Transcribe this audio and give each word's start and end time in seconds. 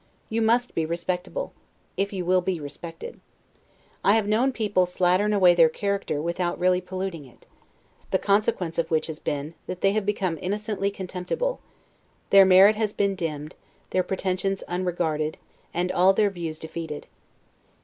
You 0.29 0.41
must 0.41 0.73
be 0.73 0.83
respectable, 0.83 1.53
if 1.95 2.11
you 2.11 2.25
will 2.25 2.41
be 2.41 2.59
respected. 2.59 3.19
I 4.03 4.15
have 4.15 4.27
known 4.27 4.51
people 4.51 4.87
slattern 4.87 5.31
away 5.31 5.53
their 5.53 5.69
character, 5.69 6.19
without 6.19 6.57
really 6.57 6.81
polluting 6.81 7.25
it; 7.25 7.45
the 8.09 8.17
consequence 8.17 8.79
of 8.79 8.89
which 8.89 9.05
has 9.05 9.19
been, 9.19 9.53
that 9.67 9.81
they 9.81 9.91
have 9.91 10.03
become 10.07 10.39
innocently 10.41 10.89
contemptible; 10.89 11.59
their 12.31 12.45
merit 12.45 12.77
has 12.77 12.93
been 12.93 13.13
dimmed, 13.13 13.53
their 13.91 14.01
pretensions 14.01 14.63
unregarded, 14.67 15.37
and 15.71 15.91
all 15.91 16.13
their 16.13 16.31
views 16.31 16.57
defeated. 16.57 17.05